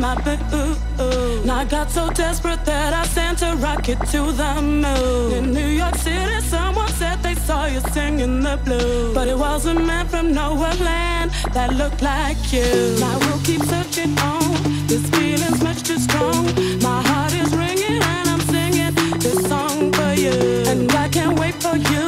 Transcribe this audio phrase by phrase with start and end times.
[0.00, 0.14] my
[0.50, 0.76] boo.
[0.98, 5.32] And I got so desperate that I sent a rocket to the moon.
[5.32, 9.14] In New York City, someone said they saw you singing the blues.
[9.14, 12.62] But it was a man from nowhere land that looked like you.
[12.62, 14.46] And I will keep searching on.
[14.86, 16.44] This feeling's much too strong.
[16.82, 20.36] My heart is ringing and I'm singing this song for you.
[20.70, 22.06] And I can't wait for you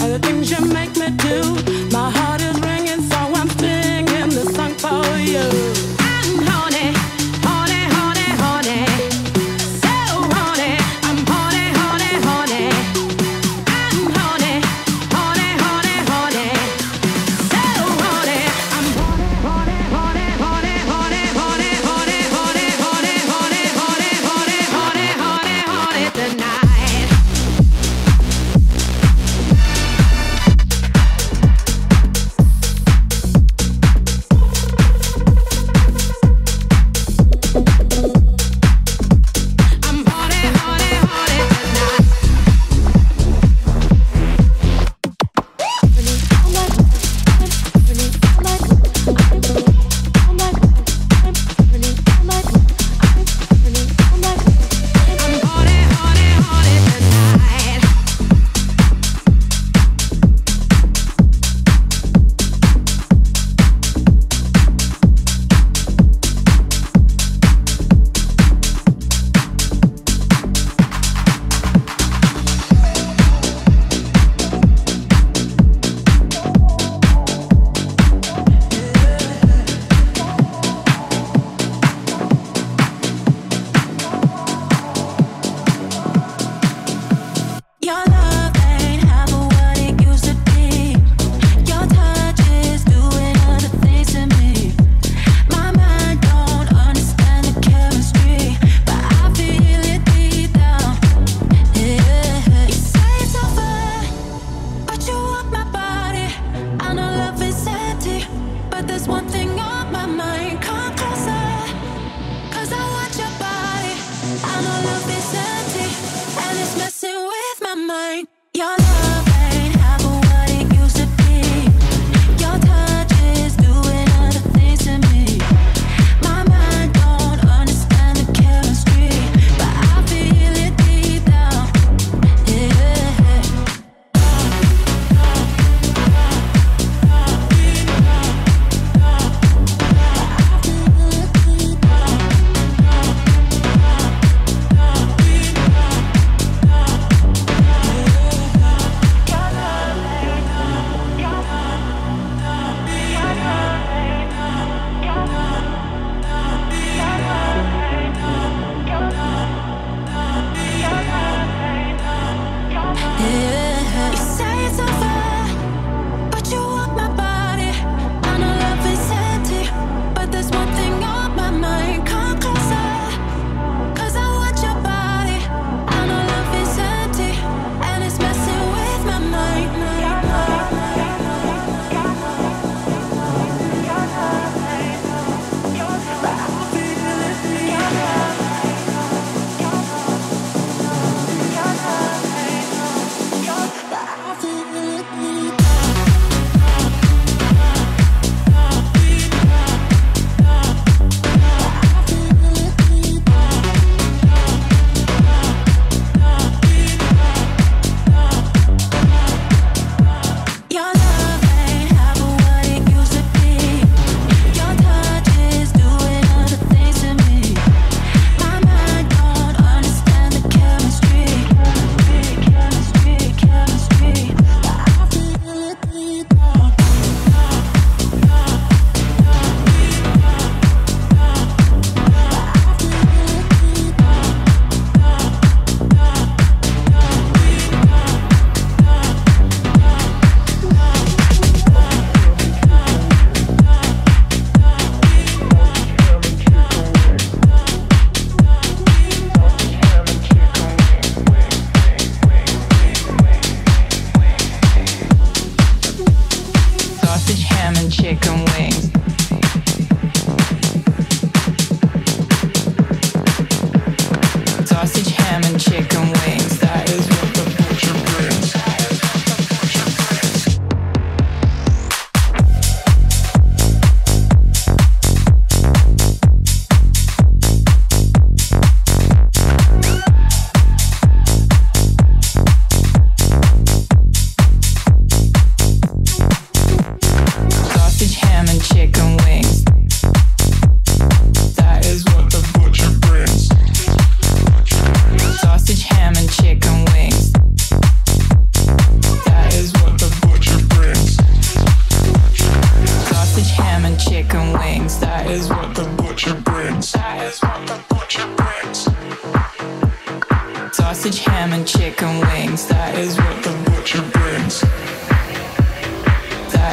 [0.00, 1.77] and the things you make me do.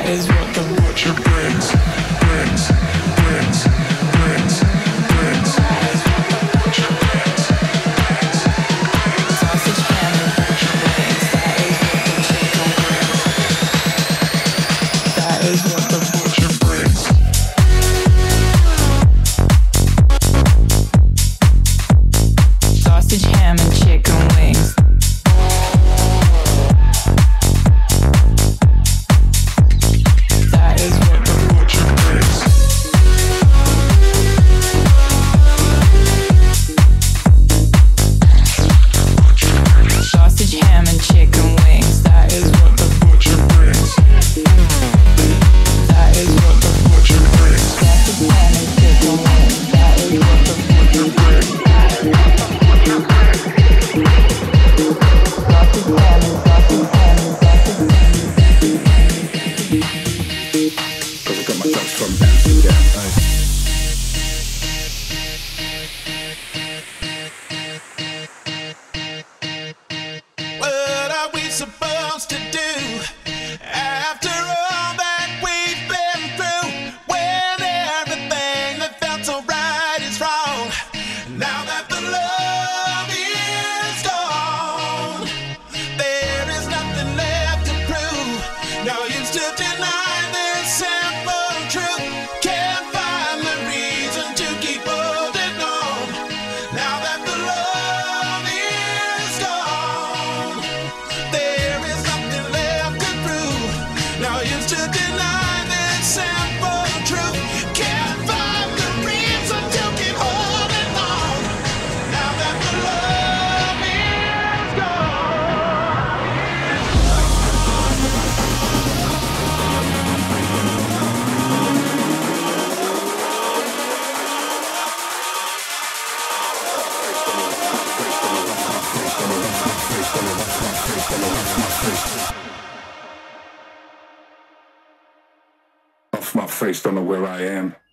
[0.08, 1.72] is what the butcher brings,
[2.22, 2.72] brings,
[3.16, 3.95] brings.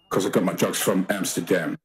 [0.09, 1.79] because I got my drugs from Amsterdam.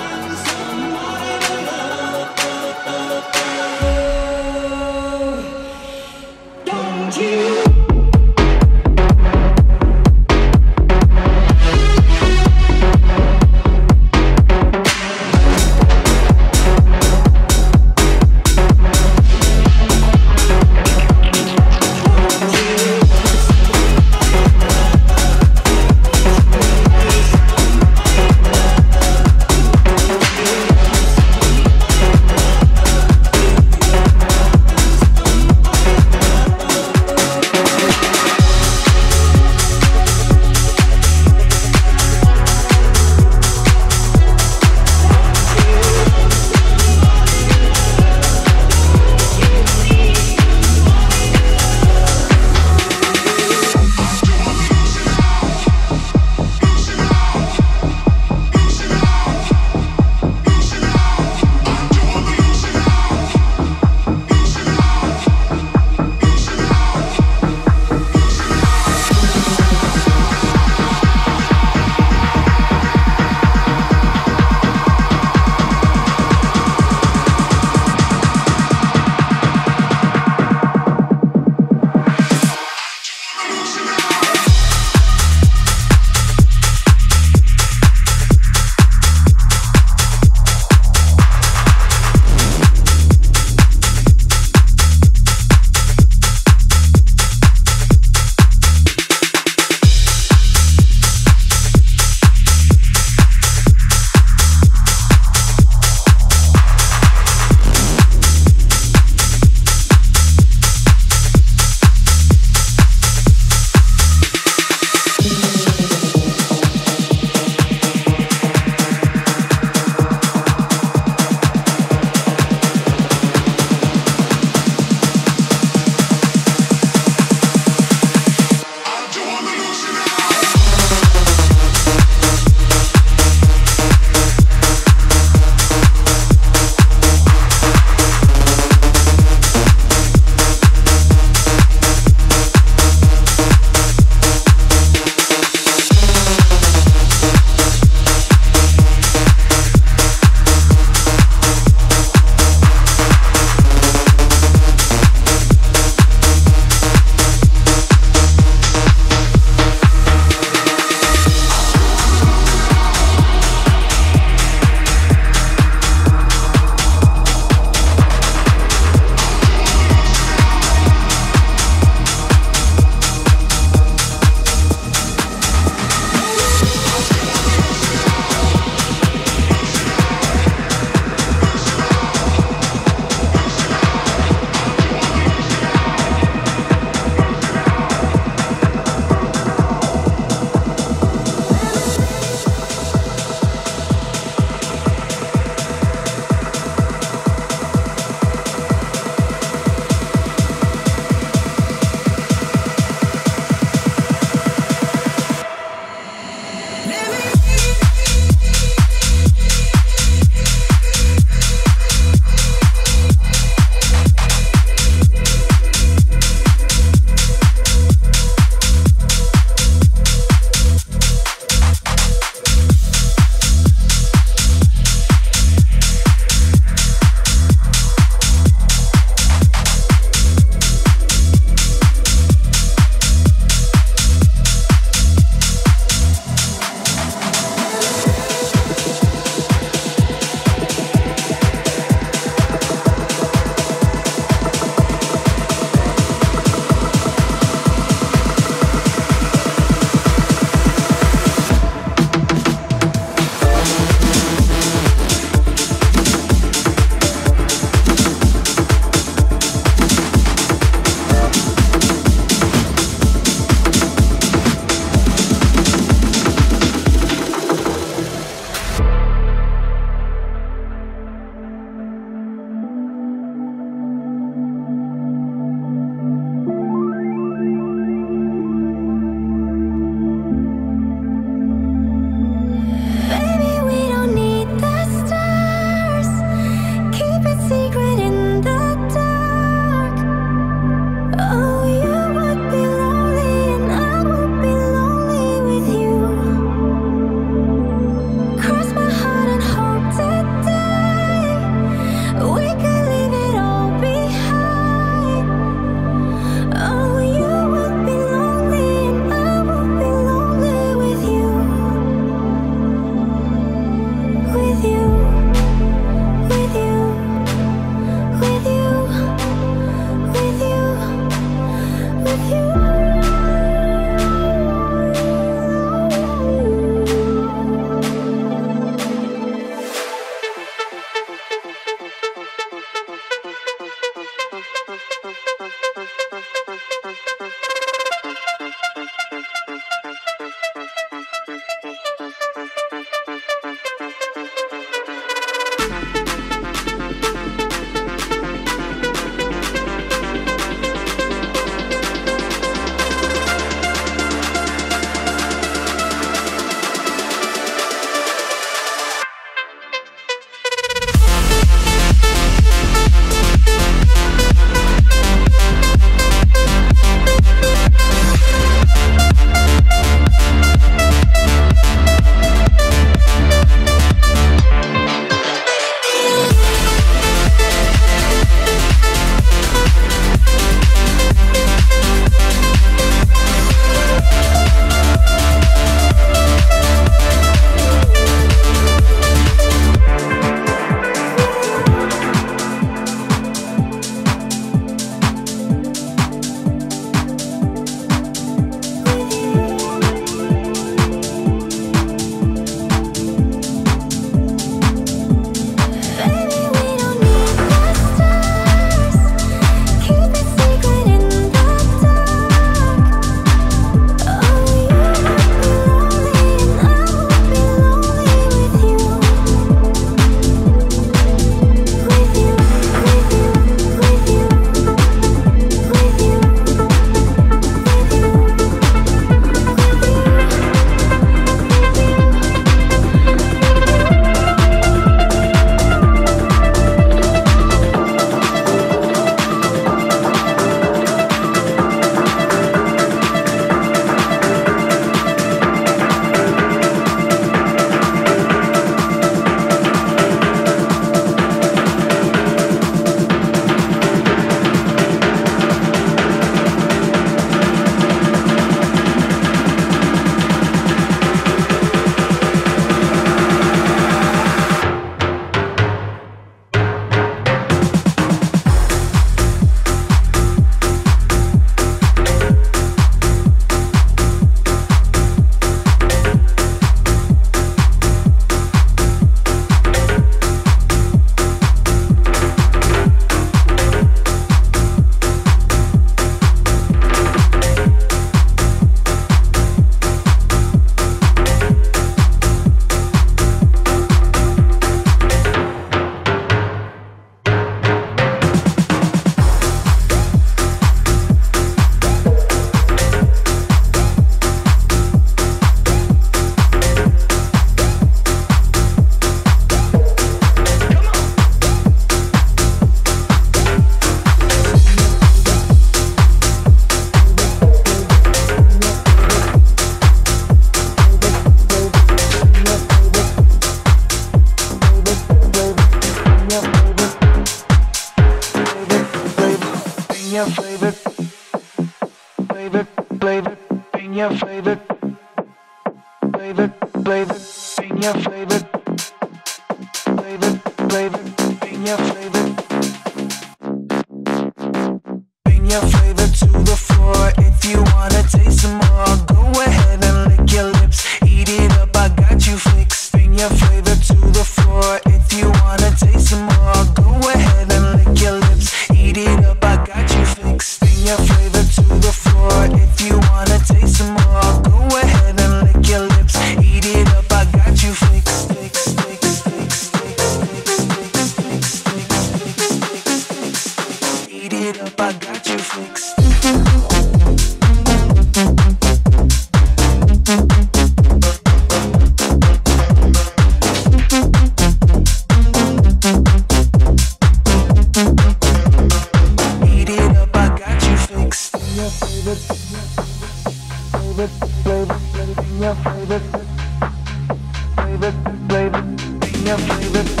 [599.23, 600.00] Mm-hmm.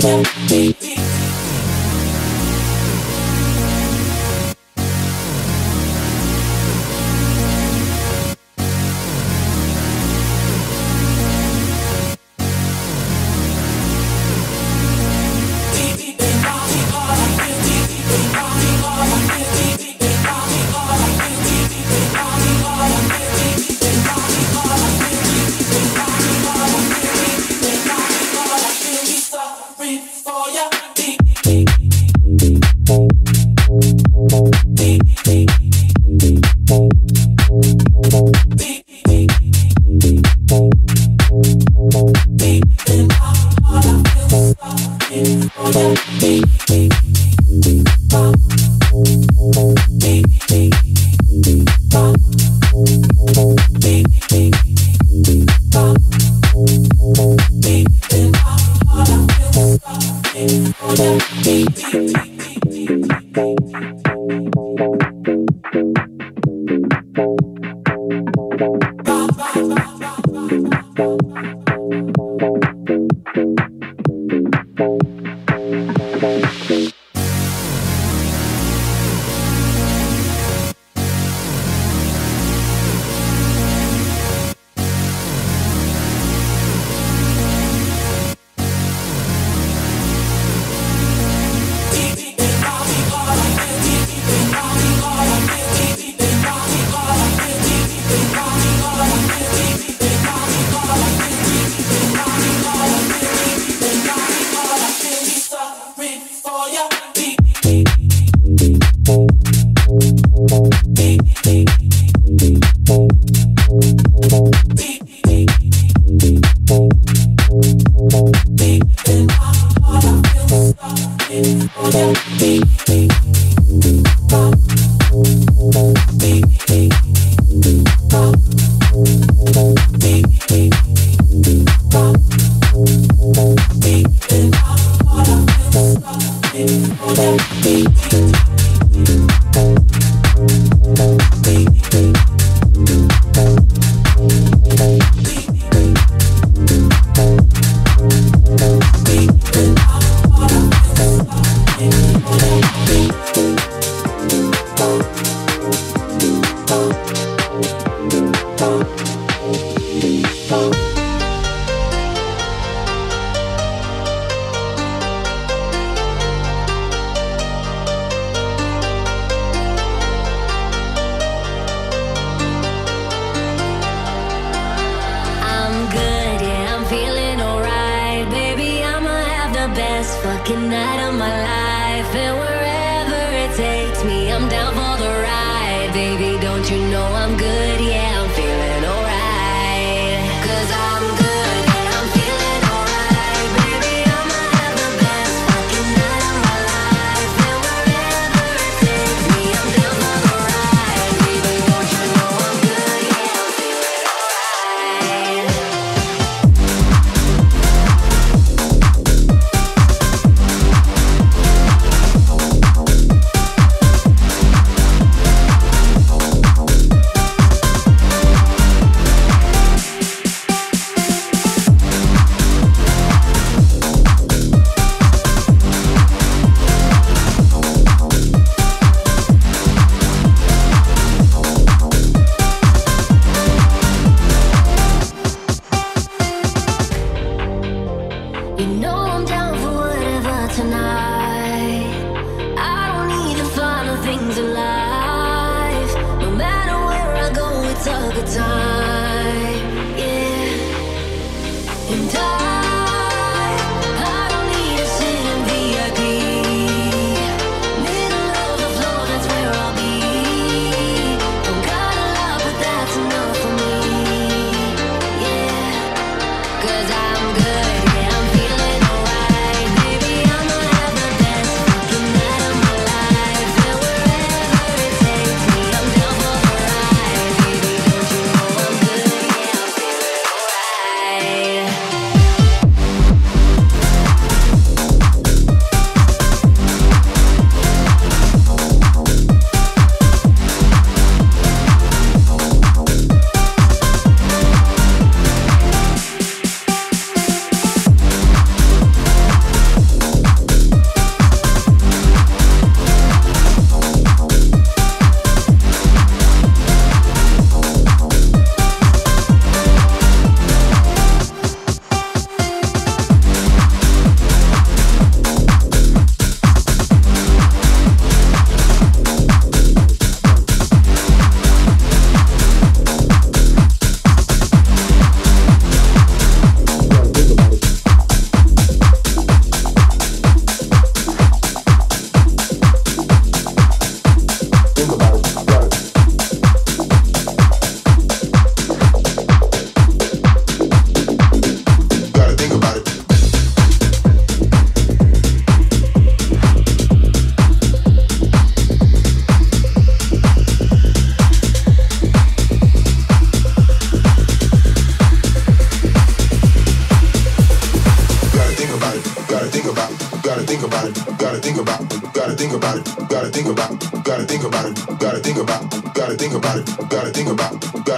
[0.00, 1.23] Don't be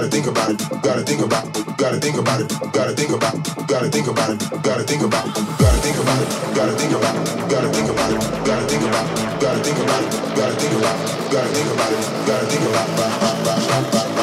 [0.07, 3.91] gotta think about it, gotta think about, gotta think about it, gotta think about, gotta
[3.91, 7.89] think about it, gotta think about, gotta think about it, gotta think about, gotta think
[7.91, 11.73] about it, gotta think about, it, gotta think about it, gotta think about, gotta think
[11.73, 14.16] about it, gotta think about.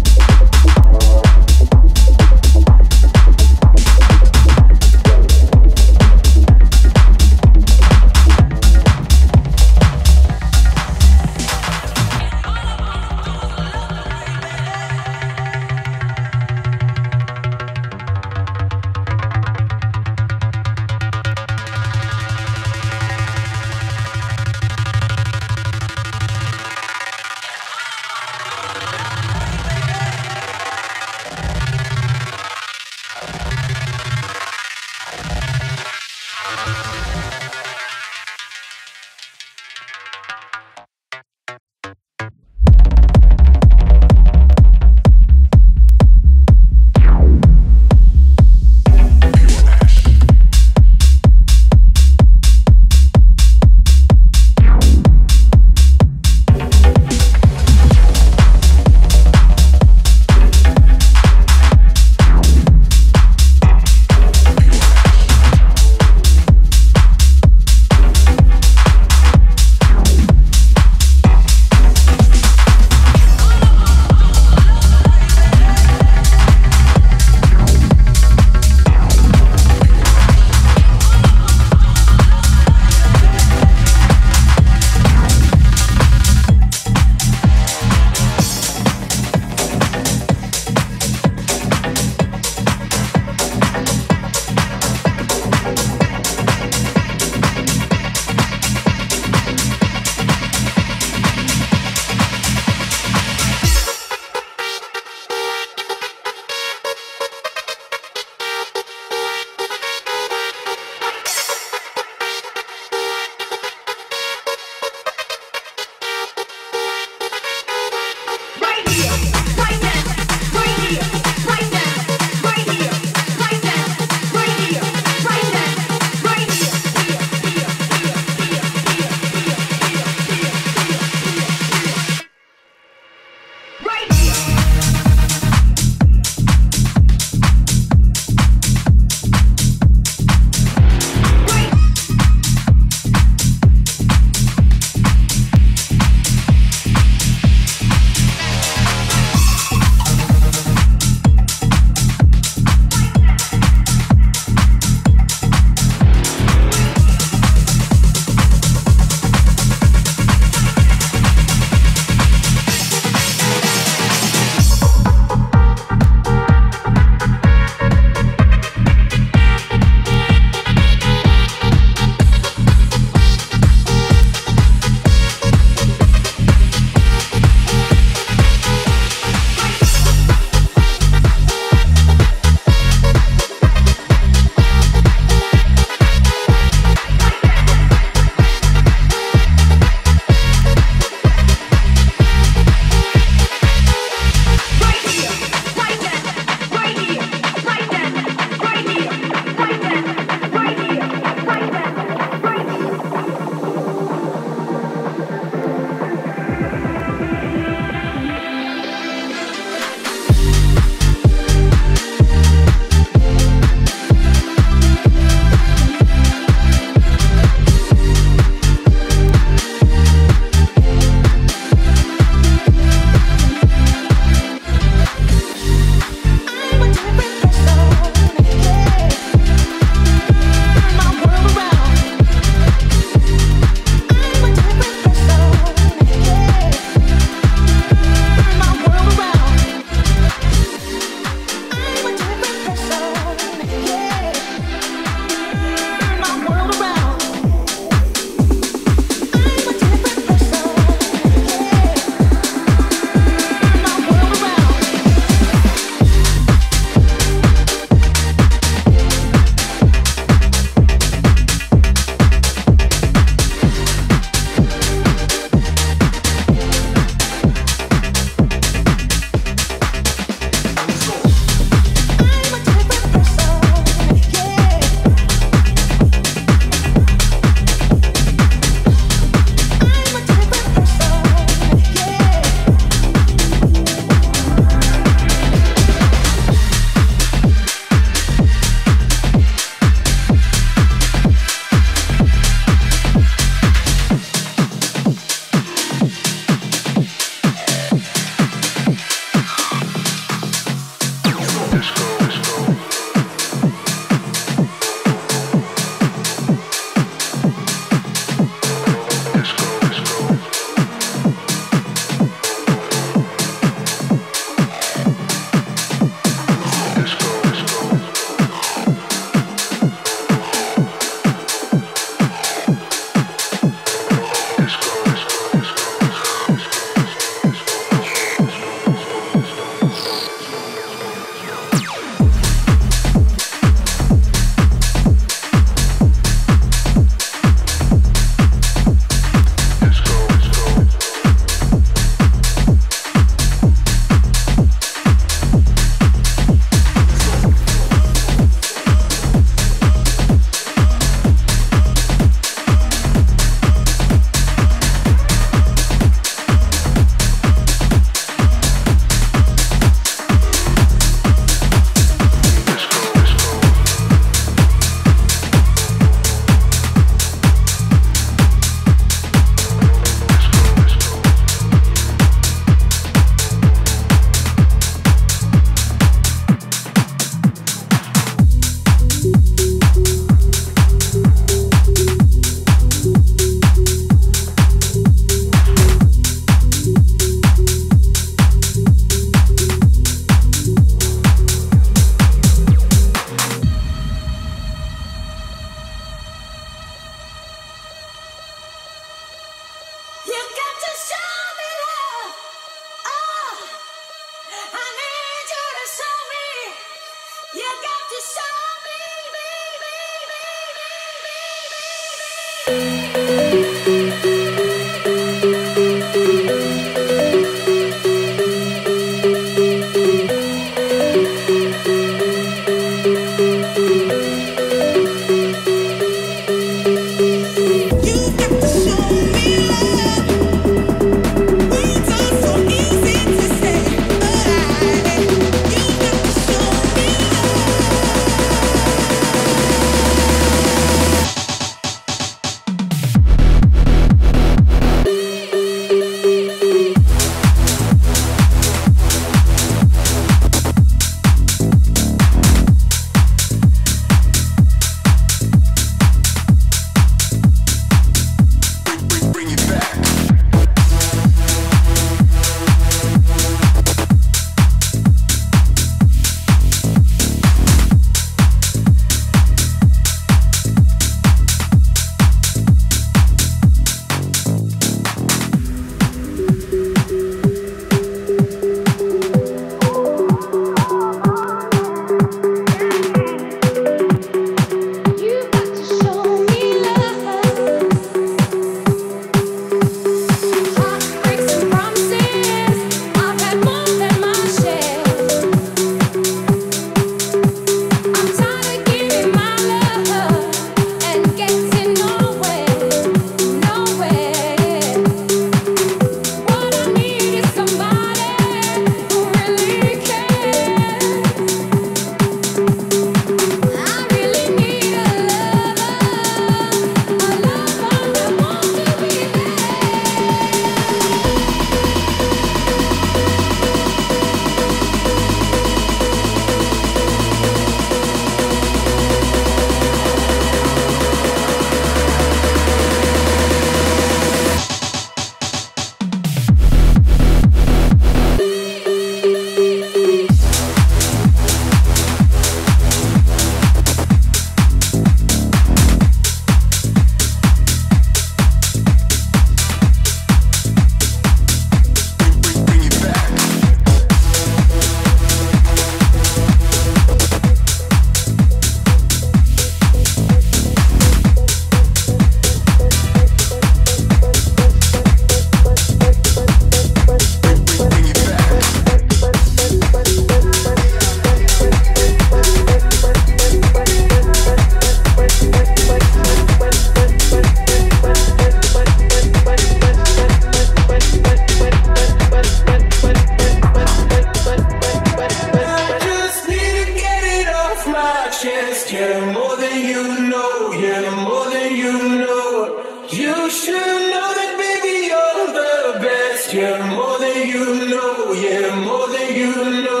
[589.88, 592.84] you know, yeah, more than you know.
[593.10, 599.08] You should know that, baby, you're the best, yeah, more than you know, yeah, more
[599.08, 600.00] than you know.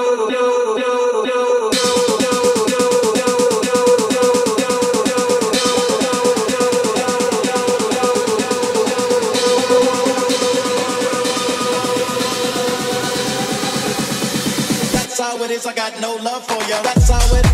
[14.92, 16.82] That's how it is, I got no love for you.
[16.82, 17.49] That's how it is.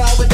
[0.00, 0.29] I would.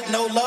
[0.00, 0.43] Got no love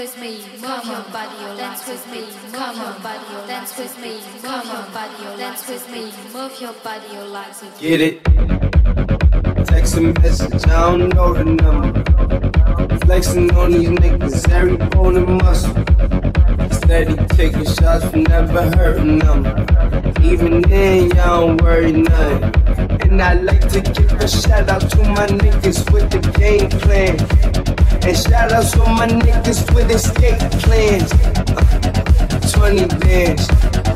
[0.00, 4.64] with me, move your body, dance with me, move your body, dance with me, move
[4.64, 7.62] your body, dance with me, move your body, your legs.
[7.78, 8.24] Get it?
[9.66, 12.98] Text a message, I don't know the number.
[13.04, 15.74] Flexing on these niggas, every bone and muscle.
[16.72, 19.44] Steady taking shots, but never hurting them.
[20.24, 22.54] Even then, y'all don't worry nothing.
[23.02, 27.59] And I like to give a shout out to my niggas with the game plan.
[28.02, 31.12] And shout outs to my niggas with escape plans.
[31.12, 33.46] Uh, 20 bands,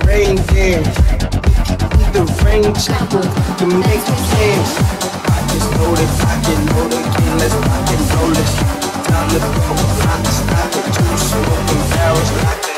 [0.06, 0.94] rain dance.
[2.12, 4.70] The rain check to make plans.
[5.26, 6.74] I just know that I can
[7.38, 8.52] let's rock and roll this.
[9.08, 9.64] Time to go,
[10.02, 10.86] I can stop it.
[10.94, 12.73] Two smoking barrels,